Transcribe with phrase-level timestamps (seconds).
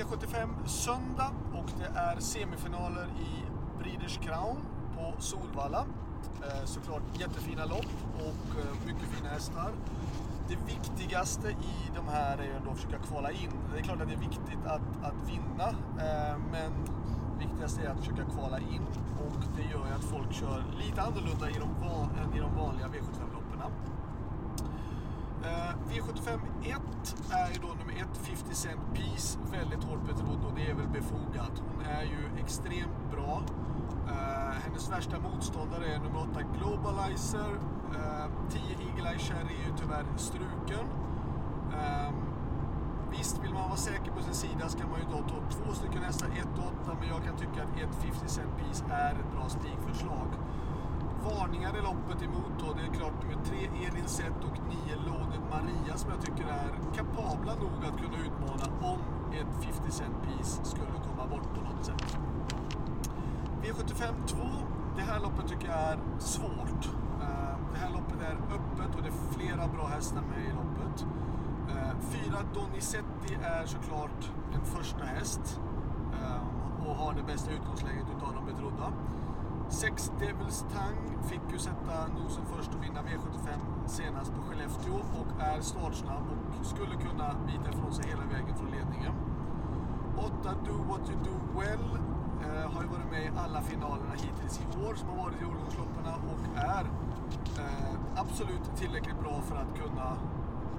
[0.00, 3.44] V75 söndag och det är semifinaler i
[3.82, 4.56] Breeders Crown
[4.96, 5.86] på Solvalla.
[6.42, 9.70] Eh, såklart jättefina lopp och eh, mycket fina hästar.
[10.48, 13.50] Det viktigaste i de här är ju ändå att försöka kvala in.
[13.72, 15.68] Det är klart att det är viktigt att, att vinna,
[16.04, 16.72] eh, men
[17.38, 18.82] viktigast är att försöka kvala in
[19.26, 21.68] och det gör ju att folk kör lite annorlunda i de,
[22.22, 23.40] än i de vanliga V75-loppen.
[25.90, 26.80] V75 1
[27.30, 30.88] är ju då nummer 1, 50 Cent Piece, väldigt hårt betrodd och det är väl
[30.88, 31.62] befogat.
[31.72, 33.42] Hon är ju extremt bra.
[34.08, 37.52] Eh, hennes värsta motståndare är nummer 8, Globalizer.
[37.94, 40.86] Eh, 10 Eagle Eye Cherry är ju tyvärr struken.
[41.72, 42.10] Eh,
[43.10, 46.02] Visst, vill man vara säker på sin sida ska man ju då ta två stycken
[46.02, 49.32] hästar, 1 och 8, men jag kan tycka att 1 50 Cent Piece är ett
[49.34, 50.28] bra stigförslag.
[51.24, 55.44] Varningar i loppet emot då, det är klart med tre Elin Zet och 9 Loaded
[55.50, 58.98] Maria som jag tycker är kapabla nog att kunna utmana om
[59.32, 62.16] ett 50 Cent Piece skulle komma bort på något sätt.
[63.62, 64.38] V75 2,
[64.96, 66.84] det här loppet tycker jag är svårt.
[67.20, 71.06] Eh, det här loppet är öppet och det är flera bra hästar med i loppet.
[71.70, 75.60] Eh, fyra Donizetti är såklart en första häst
[76.12, 76.42] eh,
[76.88, 78.92] och har det bästa utgångsläget utav de betrodda.
[79.70, 85.42] Sex Devils Tang fick ju sätta nosen först och vinna V75 senast på Skellefteå och
[85.42, 86.24] är startsnabb
[86.60, 89.12] och skulle kunna bita ifrån sig hela vägen från ledningen.
[90.18, 91.86] 8 Do What You Do Well
[92.44, 95.44] eh, har ju varit med i alla finalerna hittills i år som har varit i
[95.44, 96.84] årgångsloppen och är
[97.58, 100.16] eh, absolut tillräckligt bra för att kunna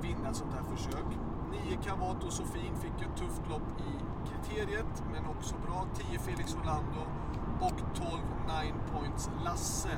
[0.00, 1.08] vinna ett sånt här försök.
[1.50, 3.92] 9 Cavato Sofin fick ett tufft lopp i
[4.28, 5.86] kriteriet, men också bra.
[5.94, 7.02] 10 Felix Orlando
[7.66, 8.10] och 12
[8.46, 9.96] 9 Points Lasse.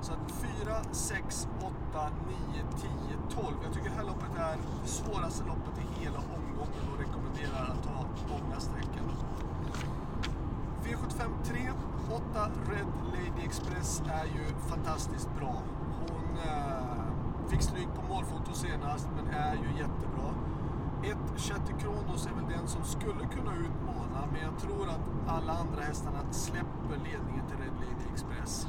[0.00, 1.48] Så att 4, 6,
[1.92, 2.10] 8,
[2.52, 3.56] 9, 10, 12.
[3.64, 7.82] Jag tycker det här loppet är det svåraste loppet i hela omgången och rekommenderar att
[7.82, 9.08] ta många sträckor.
[10.84, 11.72] V75 3,
[12.12, 15.62] 8 Red Lady Express är ju fantastiskt bra.
[16.00, 20.34] Hon eh, fick stryk på målfoto senast, men är ju jättebra.
[21.04, 25.52] Ett Chatte Kronos är väl den som skulle kunna utmana, men jag tror att alla
[25.52, 28.68] andra hästarna släpper ledningen till Red Lady Express.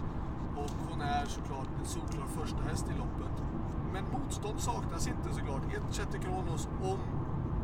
[0.56, 3.36] Och hon är såklart en solklar första häst i loppet.
[3.94, 5.62] Men motstånd saknas inte såklart.
[5.74, 7.00] Ett Chatte Kronos om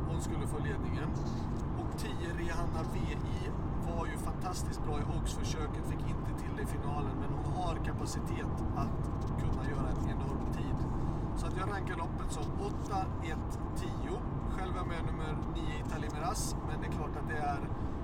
[0.10, 1.10] hon skulle få ledningen.
[1.80, 3.18] Och 10 Rehanna VI
[3.88, 7.76] var ju fantastiskt bra i Oaks-försöket, fick inte till det i finalen, men hon har
[7.76, 8.98] kapacitet att
[9.42, 10.75] kunna göra en enorm tid.
[11.38, 13.38] Så att jag rankar loppet som 8, 1,
[13.76, 13.88] 10.
[14.56, 17.60] Själv är jag med nummer 9 i Talimeras, men det är klart att det är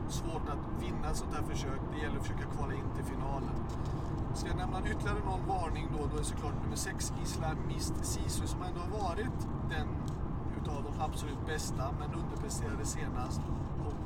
[0.10, 1.82] svårt att vinna ett sånt här försök.
[1.94, 3.56] Det gäller att försöka kvala in till finalen.
[4.34, 8.06] Ska jag nämna ytterligare någon varning då, då är det såklart nummer 6 Isla Mist
[8.06, 9.88] Sisu som ändå har varit den
[10.62, 13.42] utav de absolut bästa, men underpresterade senast.
[13.88, 14.04] Och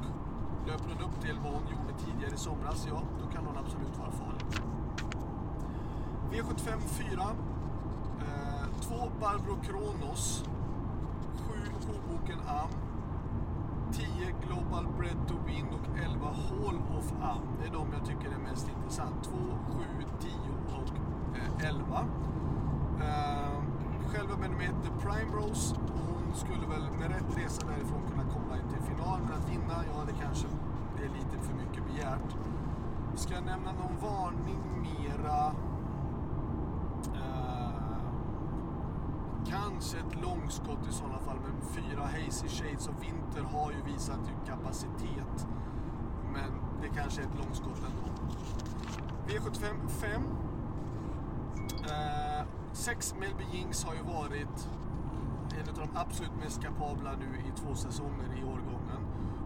[0.68, 3.98] löper hon upp till vad hon gjorde tidigare i somras, ja, då kan hon absolut
[3.98, 4.46] vara farlig.
[6.32, 7.22] V75 4.
[8.88, 10.44] 2 Barbro Kronos.
[11.38, 11.54] 7
[11.88, 12.70] Hoboken Am.
[13.92, 14.06] 10
[14.48, 17.42] Global Bread to Win och 11 Hall of Am.
[17.62, 19.24] Det är de jag tycker är mest intressant.
[19.24, 19.32] 2,
[19.72, 20.30] 7, 10
[20.78, 20.92] och
[21.64, 22.06] 11.
[23.00, 23.64] Eh, ehm,
[24.08, 25.76] själva med nummer 1 The Prime Rose.
[25.76, 29.20] Hon skulle väl med rätt resa därifrån kunna komma in till final.
[29.22, 30.48] Men att vinna, ja det kanske
[30.98, 32.36] är lite för mycket begärt.
[33.16, 35.46] Ska jag nämna någon varning mera?
[37.16, 37.56] Eh,
[39.56, 41.38] kanske ett långskott i sådana fall.
[41.44, 45.48] Men fyra Hazy Shades of Winter har ju visat ju kapacitet.
[46.34, 46.52] Men
[46.82, 48.12] det kanske är ett långskott ändå.
[49.28, 50.24] V75 5.
[51.86, 54.70] Eh, sex Melby Jings har ju varit
[55.60, 59.02] en av de absolut mest kapabla nu i två säsonger i årgången.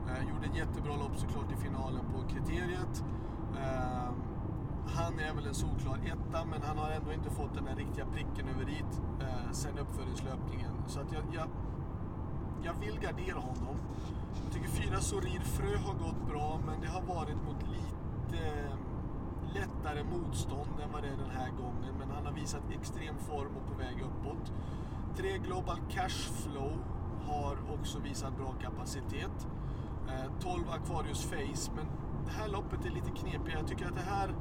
[0.07, 3.03] Eh, gjorde ett jättebra lopp såklart i finalen på kriteriet.
[3.57, 4.09] Eh,
[4.95, 8.05] han är väl en solklar etta, men han har ändå inte fått den där riktiga
[8.05, 10.71] pricken över dit eh, sen uppföringslöpningen.
[10.87, 11.47] Så att jag, jag,
[12.63, 13.75] jag vill gardera honom.
[14.43, 18.75] Jag tycker fyra Sorir Frö har gått bra, men det har varit mot lite eh,
[19.53, 21.93] lättare motstånd än vad det är den här gången.
[21.99, 24.51] Men han har visat extrem form och på väg uppåt.
[25.17, 26.77] Tre Global Cashflow
[27.27, 29.47] har också visat bra kapacitet.
[30.07, 31.85] Eh, 12 Aquarius Face, men
[32.25, 33.57] det här loppet är lite knepigt.
[33.57, 34.33] Jag tycker att det här,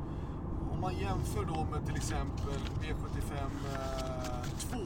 [0.78, 3.34] om man jämför då med till exempel e V75
[3.74, 4.78] eh, 2,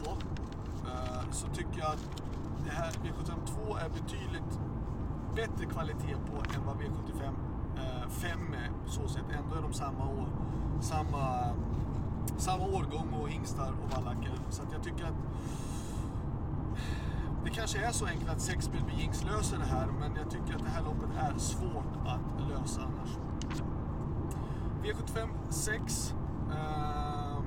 [0.90, 2.22] eh, så tycker jag att
[2.64, 4.60] det här e V75 2 är betydligt
[5.34, 7.34] bättre kvalitet på än vad e V75
[8.08, 8.70] 5 eh, är.
[8.84, 9.24] på Så sätt.
[9.44, 10.28] ändå är de samma år,
[10.80, 11.54] samma,
[12.36, 14.32] samma årgång och hingstar och vallacker.
[14.50, 15.16] Så att jag tycker att
[17.44, 18.82] det kanske är så enkelt att sexbil
[19.24, 23.18] löser det här, men jag tycker att det här loppet är svårt att lösa annars.
[24.82, 26.14] V75 6.
[26.50, 27.42] Eh,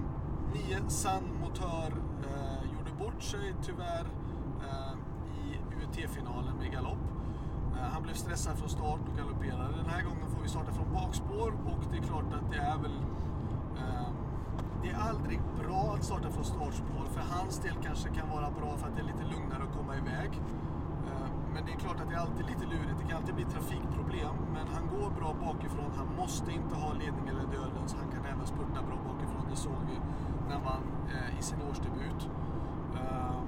[0.53, 1.93] 9 San Motör
[2.23, 4.05] eh, gjorde bort sig tyvärr
[4.63, 4.93] eh,
[5.37, 6.97] i UT-finalen med galopp.
[7.73, 9.75] Eh, han blev stressad från start och galopperade.
[9.77, 12.77] Den här gången får vi starta från bakspår och det är klart att det är
[12.77, 12.97] väl
[13.77, 14.07] eh,
[14.83, 17.05] det är aldrig bra att starta från startspår.
[17.13, 19.95] För hans del kanske kan vara bra för att det är lite lugnare att komma
[19.95, 20.31] iväg.
[21.55, 22.97] Men det är klart att det är alltid lite lurigt.
[23.01, 24.35] Det kan alltid bli trafikproblem.
[24.55, 25.91] Men han går bra bakifrån.
[25.97, 27.83] Han måste inte ha ledning eller döden.
[27.85, 29.43] Så han kan även spurta bra bakifrån.
[29.49, 29.97] Det såg vi
[30.49, 30.81] när man
[31.15, 32.21] eh, i sin årsdebut.
[32.99, 33.39] Eh,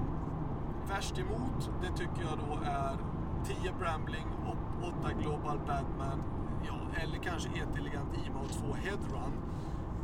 [0.88, 2.96] Värst emot, det tycker jag då är
[3.44, 6.22] 10 Brambling och 8 Global Batman.
[6.66, 9.32] Ja, eller kanske helt Elegant Ima och 2 Headrun.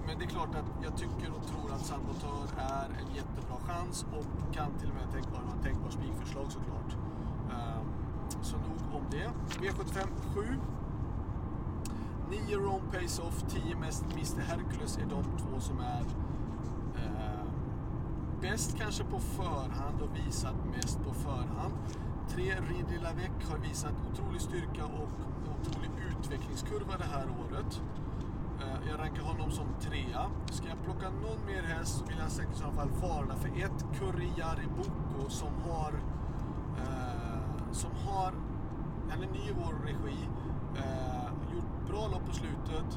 [0.07, 4.07] Men det är klart att jag tycker och tror att Sabotör är en jättebra chans
[4.17, 6.91] och kan till och med tänka vara en tänkbar spikförslag såklart.
[7.51, 7.87] Ehm,
[8.43, 9.31] Så nog om det.
[9.61, 10.59] V75 7.
[12.31, 16.01] 9 Rome Pace Off, 10 mest Mr Hercules är de två som är
[16.97, 17.45] eh,
[18.41, 21.75] bäst kanske på förhand och visat mest på förhand.
[22.29, 25.09] 3 Ridley Lavec har visat otrolig styrka och
[25.61, 27.83] otrolig utvecklingskurva det här året.
[28.61, 30.31] Eh, Jag rankar honom som trea.
[30.51, 33.49] Ska jag plocka någon mer häst så vill jag säkert i så fall varna för
[33.49, 35.93] ett Kurriari Boko som har
[36.79, 37.25] eh,
[37.73, 38.33] som har,
[39.11, 40.21] han är ny i vår regi,
[40.77, 42.91] eh, gjort bra lopp på slutet.